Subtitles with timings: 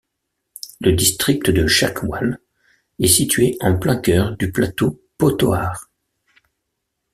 [0.79, 2.39] Le district de Chakwal
[2.97, 5.91] est situé en plein cœur du plateau Pothohar.